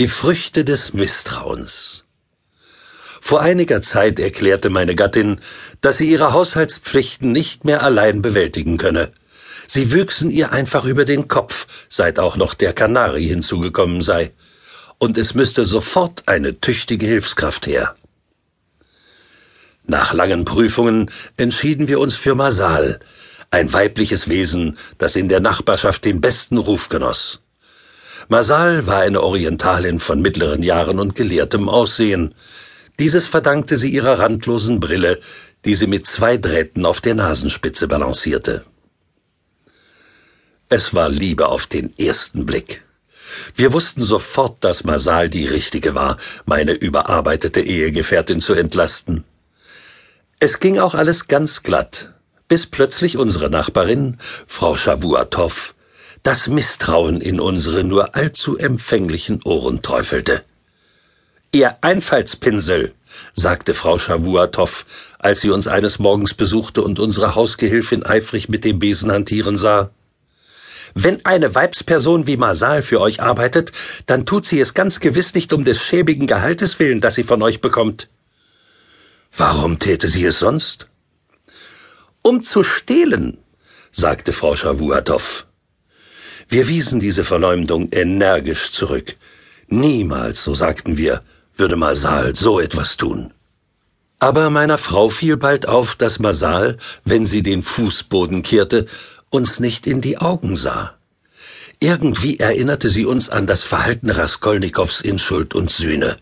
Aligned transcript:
Die 0.00 0.08
Früchte 0.08 0.64
des 0.64 0.94
Misstrauens. 0.94 2.06
Vor 3.20 3.42
einiger 3.42 3.82
Zeit 3.82 4.18
erklärte 4.18 4.70
meine 4.70 4.94
Gattin, 4.94 5.42
dass 5.82 5.98
sie 5.98 6.10
ihre 6.10 6.32
Haushaltspflichten 6.32 7.30
nicht 7.32 7.66
mehr 7.66 7.82
allein 7.82 8.22
bewältigen 8.22 8.78
könne. 8.78 9.12
Sie 9.66 9.92
wüchsen 9.92 10.30
ihr 10.30 10.52
einfach 10.52 10.86
über 10.86 11.04
den 11.04 11.28
Kopf, 11.28 11.66
seit 11.90 12.18
auch 12.18 12.36
noch 12.36 12.54
der 12.54 12.72
Kanari 12.72 13.26
hinzugekommen 13.26 14.00
sei. 14.00 14.32
Und 14.96 15.18
es 15.18 15.34
müsste 15.34 15.66
sofort 15.66 16.22
eine 16.28 16.58
tüchtige 16.62 17.04
Hilfskraft 17.04 17.66
her. 17.66 17.94
Nach 19.84 20.14
langen 20.14 20.46
Prüfungen 20.46 21.10
entschieden 21.36 21.88
wir 21.88 22.00
uns 22.00 22.16
für 22.16 22.34
Masal, 22.34 23.00
ein 23.50 23.70
weibliches 23.70 24.30
Wesen, 24.30 24.78
das 24.96 25.14
in 25.14 25.28
der 25.28 25.40
Nachbarschaft 25.40 26.06
den 26.06 26.22
besten 26.22 26.56
Ruf 26.56 26.88
genoss. 26.88 27.42
Masal 28.28 28.86
war 28.86 29.00
eine 29.00 29.22
Orientalin 29.22 29.98
von 29.98 30.20
mittleren 30.20 30.62
Jahren 30.62 30.98
und 30.98 31.14
gelehrtem 31.14 31.68
Aussehen. 31.68 32.34
Dieses 32.98 33.26
verdankte 33.26 33.78
sie 33.78 33.90
ihrer 33.90 34.18
randlosen 34.18 34.80
Brille, 34.80 35.20
die 35.64 35.74
sie 35.74 35.86
mit 35.86 36.06
zwei 36.06 36.36
Drähten 36.36 36.86
auf 36.86 37.00
der 37.00 37.14
Nasenspitze 37.14 37.88
balancierte. 37.88 38.64
Es 40.68 40.94
war 40.94 41.08
Liebe 41.08 41.48
auf 41.48 41.66
den 41.66 41.98
ersten 41.98 42.46
Blick. 42.46 42.82
Wir 43.54 43.72
wussten 43.72 44.02
sofort, 44.02 44.62
dass 44.64 44.84
Masal 44.84 45.28
die 45.28 45.46
richtige 45.46 45.94
war, 45.94 46.16
meine 46.44 46.72
überarbeitete 46.72 47.60
Ehegefährtin 47.60 48.40
zu 48.40 48.54
entlasten. 48.54 49.24
Es 50.38 50.58
ging 50.60 50.78
auch 50.78 50.94
alles 50.94 51.28
ganz 51.28 51.62
glatt, 51.62 52.12
bis 52.48 52.66
plötzlich 52.66 53.16
unsere 53.16 53.50
Nachbarin, 53.50 54.18
Frau 54.46 54.76
Shavuatov, 54.76 55.74
das 56.22 56.48
Misstrauen 56.48 57.20
in 57.20 57.40
unsere 57.40 57.84
nur 57.84 58.14
allzu 58.14 58.58
empfänglichen 58.58 59.40
Ohren 59.44 59.82
träufelte. 59.82 60.44
Ihr 61.52 61.78
Einfallspinsel, 61.80 62.94
sagte 63.34 63.74
Frau 63.74 63.98
Shavuatov, 63.98 64.84
als 65.18 65.40
sie 65.40 65.50
uns 65.50 65.66
eines 65.66 65.98
Morgens 65.98 66.34
besuchte 66.34 66.82
und 66.82 67.00
unsere 67.00 67.34
Hausgehilfin 67.34 68.04
eifrig 68.04 68.48
mit 68.48 68.64
dem 68.64 68.78
Besen 68.78 69.10
hantieren 69.10 69.56
sah. 69.58 69.90
Wenn 70.94 71.24
eine 71.24 71.54
Weibsperson 71.54 72.26
wie 72.26 72.36
Masal 72.36 72.82
für 72.82 73.00
euch 73.00 73.22
arbeitet, 73.22 73.72
dann 74.06 74.26
tut 74.26 74.46
sie 74.46 74.60
es 74.60 74.74
ganz 74.74 75.00
gewiss 75.00 75.34
nicht 75.34 75.52
um 75.52 75.64
des 75.64 75.80
schäbigen 75.80 76.26
Gehaltes 76.26 76.78
willen, 76.78 77.00
das 77.00 77.14
sie 77.14 77.24
von 77.24 77.42
euch 77.42 77.60
bekommt. 77.60 78.08
Warum 79.36 79.78
täte 79.78 80.08
sie 80.08 80.24
es 80.24 80.38
sonst? 80.38 80.88
Um 82.22 82.42
zu 82.42 82.62
stehlen, 82.62 83.38
sagte 83.92 84.32
Frau 84.32 84.56
Shavuatov. 84.56 85.46
Wir 86.50 86.66
wiesen 86.66 86.98
diese 86.98 87.22
Verleumdung 87.22 87.90
energisch 87.92 88.72
zurück. 88.72 89.14
Niemals, 89.68 90.42
so 90.42 90.52
sagten 90.52 90.96
wir, 90.96 91.22
würde 91.54 91.76
Masal 91.76 92.34
so 92.34 92.58
etwas 92.58 92.96
tun. 92.96 93.32
Aber 94.18 94.50
meiner 94.50 94.76
Frau 94.76 95.10
fiel 95.10 95.36
bald 95.36 95.66
auf, 95.66 95.94
dass 95.94 96.18
Masal, 96.18 96.76
wenn 97.04 97.24
sie 97.24 97.44
den 97.44 97.62
Fußboden 97.62 98.42
kehrte, 98.42 98.86
uns 99.30 99.60
nicht 99.60 99.86
in 99.86 100.00
die 100.00 100.18
Augen 100.18 100.56
sah. 100.56 100.94
Irgendwie 101.78 102.40
erinnerte 102.40 102.90
sie 102.90 103.06
uns 103.06 103.30
an 103.30 103.46
das 103.46 103.62
Verhalten 103.62 104.10
Raskolnikows 104.10 105.02
in 105.02 105.20
Schuld 105.20 105.54
und 105.54 105.70
Sühne. 105.70 106.16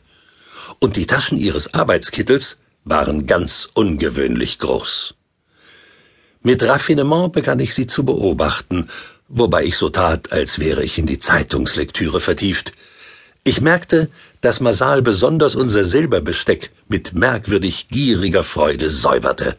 Und 0.78 0.96
die 0.96 1.06
Taschen 1.06 1.38
ihres 1.38 1.72
Arbeitskittels 1.72 2.58
waren 2.84 3.26
ganz 3.26 3.70
ungewöhnlich 3.72 4.58
groß. 4.58 5.14
Mit 6.42 6.62
Raffinement 6.62 7.32
begann 7.32 7.60
ich 7.60 7.74
sie 7.74 7.86
zu 7.86 8.04
beobachten 8.04 8.90
wobei 9.28 9.64
ich 9.64 9.76
so 9.76 9.90
tat, 9.90 10.32
als 10.32 10.58
wäre 10.58 10.82
ich 10.82 10.98
in 10.98 11.06
die 11.06 11.18
Zeitungslektüre 11.18 12.20
vertieft. 12.20 12.72
Ich 13.44 13.60
merkte, 13.60 14.10
dass 14.40 14.60
Masal 14.60 15.02
besonders 15.02 15.54
unser 15.54 15.84
Silberbesteck 15.84 16.70
mit 16.88 17.14
merkwürdig 17.14 17.88
gieriger 17.88 18.44
Freude 18.44 18.90
säuberte. 18.90 19.56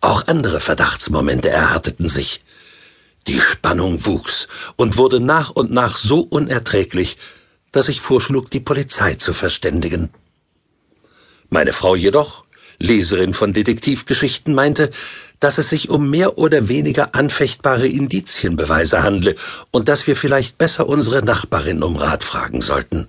Auch 0.00 0.26
andere 0.26 0.60
Verdachtsmomente 0.60 1.48
erhärteten 1.48 2.08
sich. 2.08 2.42
Die 3.26 3.40
Spannung 3.40 4.06
wuchs 4.06 4.48
und 4.76 4.96
wurde 4.96 5.20
nach 5.20 5.50
und 5.50 5.70
nach 5.70 5.96
so 5.96 6.20
unerträglich, 6.20 7.18
dass 7.72 7.88
ich 7.88 8.00
vorschlug, 8.00 8.50
die 8.50 8.60
Polizei 8.60 9.14
zu 9.14 9.34
verständigen. 9.34 10.10
Meine 11.50 11.72
Frau 11.72 11.94
jedoch, 11.94 12.44
Leserin 12.78 13.34
von 13.34 13.52
Detektivgeschichten, 13.52 14.54
meinte, 14.54 14.90
dass 15.40 15.58
es 15.58 15.68
sich 15.68 15.88
um 15.88 16.10
mehr 16.10 16.38
oder 16.38 16.68
weniger 16.68 17.14
anfechtbare 17.14 17.86
Indizienbeweise 17.86 19.02
handle 19.02 19.36
und 19.70 19.88
dass 19.88 20.06
wir 20.06 20.16
vielleicht 20.16 20.58
besser 20.58 20.88
unsere 20.88 21.24
Nachbarin 21.24 21.82
um 21.82 21.96
Rat 21.96 22.24
fragen 22.24 22.60
sollten. 22.60 23.08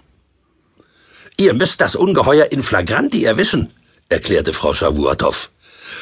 Ihr 1.38 1.54
müsst 1.54 1.82
das 1.82 1.96
Ungeheuer 1.96 2.52
in 2.52 2.64
flagranti 2.64 3.24
erwischen, 3.24 3.72
erklärte 4.10 4.54
Frau 4.54 4.74
Schawuatow. 4.74 5.50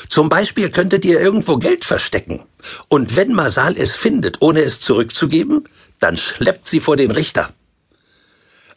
Zum 0.10 0.30
Beispiel 0.30 0.70
könntet 0.70 1.06
ihr 1.06 1.20
irgendwo 1.20 1.58
Geld 1.58 1.86
verstecken. 1.86 2.44
Und 2.88 3.16
wenn 3.16 3.34
Masal 3.34 3.76
es 3.78 3.96
findet, 3.96 4.42
ohne 4.42 4.62
es 4.62 4.80
zurückzugeben, 4.80 5.68
dann 6.00 6.18
schleppt 6.18 6.68
sie 6.68 6.80
vor 6.80 6.98
den 6.98 7.12
Richter. 7.12 7.54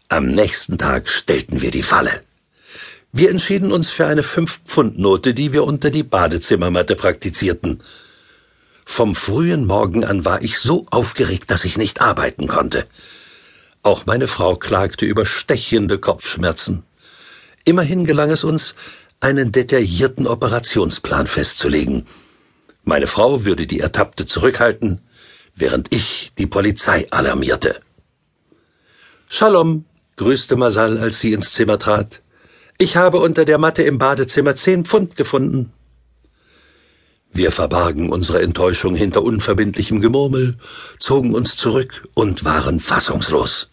Am 0.08 0.26
nächsten 0.28 0.78
Tag 0.78 1.08
stellten 1.08 1.60
wir 1.60 1.70
die 1.70 1.82
Falle. 1.82 2.22
Wir 3.12 3.30
entschieden 3.30 3.72
uns 3.72 3.90
für 3.90 4.06
eine 4.06 4.22
Fünf-Pfund-Note, 4.22 5.34
die 5.34 5.52
wir 5.52 5.64
unter 5.64 5.90
die 5.90 6.04
Badezimmermatte 6.04 6.94
praktizierten. 6.94 7.82
Vom 8.84 9.16
frühen 9.16 9.66
Morgen 9.66 10.04
an 10.04 10.24
war 10.24 10.42
ich 10.42 10.60
so 10.60 10.86
aufgeregt, 10.90 11.50
dass 11.50 11.64
ich 11.64 11.76
nicht 11.76 12.00
arbeiten 12.00 12.46
konnte. 12.46 12.86
Auch 13.82 14.06
meine 14.06 14.28
Frau 14.28 14.54
klagte 14.54 15.06
über 15.06 15.26
stechende 15.26 15.98
Kopfschmerzen. 15.98 16.84
Immerhin 17.64 18.04
gelang 18.04 18.30
es 18.30 18.44
uns, 18.44 18.76
einen 19.18 19.50
detaillierten 19.50 20.28
Operationsplan 20.28 21.26
festzulegen. 21.26 22.06
Meine 22.84 23.08
Frau 23.08 23.44
würde 23.44 23.66
die 23.66 23.80
Ertappte 23.80 24.24
zurückhalten, 24.24 25.00
während 25.56 25.92
ich 25.92 26.30
die 26.38 26.46
Polizei 26.46 27.08
alarmierte. 27.10 27.80
Shalom, 29.28 29.84
grüßte 30.16 30.54
Masal, 30.56 30.96
als 30.98 31.18
sie 31.18 31.32
ins 31.32 31.52
Zimmer 31.52 31.78
trat. 31.78 32.22
Ich 32.82 32.96
habe 32.96 33.18
unter 33.18 33.44
der 33.44 33.58
Matte 33.58 33.82
im 33.82 33.98
Badezimmer 33.98 34.56
zehn 34.56 34.86
Pfund 34.86 35.14
gefunden. 35.14 35.70
Wir 37.30 37.52
verbargen 37.52 38.08
unsere 38.08 38.40
Enttäuschung 38.40 38.94
hinter 38.94 39.22
unverbindlichem 39.22 40.00
Gemurmel, 40.00 40.56
zogen 40.98 41.34
uns 41.34 41.58
zurück 41.58 42.08
und 42.14 42.42
waren 42.46 42.80
fassungslos. 42.80 43.68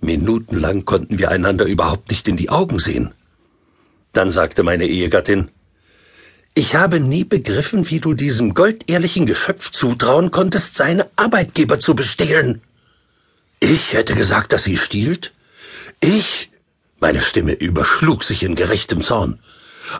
Minutenlang 0.00 0.84
konnten 0.84 1.20
wir 1.20 1.30
einander 1.30 1.66
überhaupt 1.66 2.10
nicht 2.10 2.26
in 2.26 2.36
die 2.36 2.50
Augen 2.50 2.80
sehen. 2.80 3.14
Dann 4.12 4.32
sagte 4.32 4.64
meine 4.64 4.88
Ehegattin, 4.88 5.52
ich 6.52 6.74
habe 6.74 6.98
nie 6.98 7.22
begriffen, 7.22 7.88
wie 7.90 8.00
du 8.00 8.14
diesem 8.14 8.54
goldehrlichen 8.54 9.24
Geschöpf 9.24 9.70
zutrauen 9.70 10.32
konntest, 10.32 10.76
seine 10.76 11.08
Arbeitgeber 11.14 11.78
zu 11.78 11.94
bestehlen. 11.94 12.60
Ich 13.60 13.92
hätte 13.92 14.16
gesagt, 14.16 14.52
dass 14.52 14.64
sie 14.64 14.78
stiehlt? 14.78 15.32
Ich, 16.00 16.50
meine 17.00 17.20
Stimme 17.20 17.52
überschlug 17.52 18.24
sich 18.24 18.42
in 18.42 18.54
gerechtem 18.54 19.02
Zorn. 19.02 19.38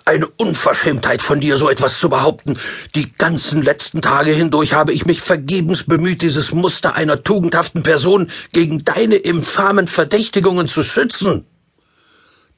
Eine 0.05 0.27
Unverschämtheit 0.27 1.23
von 1.23 1.41
dir, 1.41 1.59
so 1.59 1.69
etwas 1.69 2.01
zu 2.01 2.09
behaupten. 2.09 2.59
Die 2.95 3.13
ganzen 3.13 3.63
letzten 3.63 4.01
Tage 4.01 4.31
hindurch 4.31 4.73
habe 4.73 4.93
ich 4.93 5.05
mich 5.05 5.21
vergebens 5.21 5.85
bemüht, 5.85 6.23
dieses 6.23 6.53
Muster 6.53 6.95
einer 6.95 7.23
tugendhaften 7.23 7.83
Person 7.83 8.31
gegen 8.53 8.85
deine 8.85 9.17
infamen 9.17 9.89
Verdächtigungen 9.89 10.69
zu 10.69 10.83
schützen. 10.83 11.45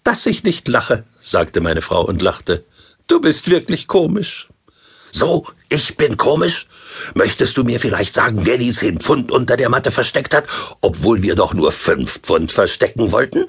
Dass 0.04 0.24
ich 0.26 0.44
nicht 0.44 0.68
lache, 0.68 1.04
sagte 1.20 1.60
meine 1.60 1.82
Frau 1.82 2.04
und 2.04 2.22
lachte. 2.22 2.64
Du 3.08 3.20
bist 3.20 3.50
wirklich 3.50 3.88
komisch. 3.88 4.48
So, 5.10 5.46
ich 5.68 5.96
bin 5.96 6.16
komisch? 6.16 6.68
Möchtest 7.14 7.56
du 7.56 7.64
mir 7.64 7.80
vielleicht 7.80 8.14
sagen, 8.14 8.44
wer 8.44 8.58
die 8.58 8.72
zehn 8.72 9.00
Pfund 9.00 9.32
unter 9.32 9.56
der 9.56 9.68
Matte 9.68 9.90
versteckt 9.90 10.34
hat, 10.34 10.44
obwohl 10.80 11.22
wir 11.22 11.34
doch 11.34 11.54
nur 11.54 11.72
fünf 11.72 12.20
Pfund 12.20 12.52
verstecken 12.52 13.10
wollten? 13.12 13.46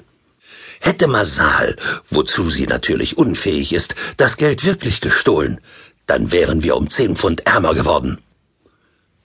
Hätte 0.80 1.08
Masal, 1.08 1.76
wozu 2.08 2.50
sie 2.50 2.66
natürlich 2.66 3.18
unfähig 3.18 3.72
ist, 3.72 3.94
das 4.16 4.36
Geld 4.36 4.64
wirklich 4.64 5.00
gestohlen, 5.00 5.60
dann 6.06 6.32
wären 6.32 6.62
wir 6.62 6.76
um 6.76 6.88
zehn 6.88 7.16
Pfund 7.16 7.46
ärmer 7.46 7.74
geworden. 7.74 8.18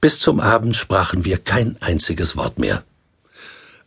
Bis 0.02 0.20
zum 0.20 0.40
Abend 0.40 0.76
sprachen 0.76 1.24
wir 1.26 1.38
kein 1.38 1.78
einziges 1.80 2.36
Wort 2.36 2.60
mehr. 2.60 2.84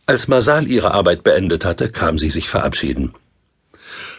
Als 0.07 0.27
Masal 0.27 0.67
ihre 0.67 0.91
Arbeit 0.91 1.23
beendet 1.23 1.65
hatte, 1.65 1.91
kam 1.91 2.17
sie 2.17 2.29
sich 2.29 2.49
verabschieden. 2.49 3.13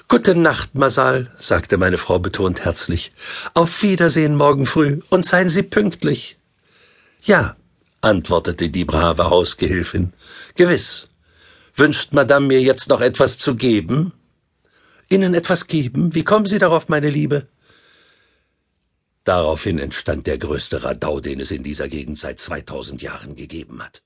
Gute 0.06 0.34
Nacht, 0.34 0.74
Masal, 0.74 1.30
sagte 1.38 1.76
meine 1.76 1.98
Frau 1.98 2.18
betont 2.18 2.64
herzlich. 2.64 3.12
Auf 3.52 3.82
Wiedersehen 3.82 4.36
morgen 4.36 4.64
früh 4.64 5.00
und 5.10 5.24
seien 5.24 5.50
Sie 5.50 5.62
pünktlich. 5.62 6.36
Ja, 7.22 7.56
antwortete 8.00 8.70
die 8.70 8.84
brave 8.84 9.28
Hausgehilfin. 9.28 10.12
Gewiss. 10.54 11.07
Wünscht 11.78 12.12
Madame 12.12 12.48
mir 12.48 12.60
jetzt 12.60 12.88
noch 12.88 13.00
etwas 13.00 13.38
zu 13.38 13.54
geben? 13.54 14.12
Ihnen 15.08 15.32
etwas 15.32 15.68
geben? 15.68 16.12
Wie 16.12 16.24
kommen 16.24 16.46
Sie 16.46 16.58
darauf, 16.58 16.88
meine 16.88 17.08
Liebe? 17.08 17.46
Daraufhin 19.22 19.78
entstand 19.78 20.26
der 20.26 20.38
größte 20.38 20.82
Radau, 20.82 21.20
den 21.20 21.38
es 21.38 21.52
in 21.52 21.62
dieser 21.62 21.86
Gegend 21.88 22.18
seit 22.18 22.40
2000 22.40 23.00
Jahren 23.00 23.36
gegeben 23.36 23.80
hat. 23.80 24.02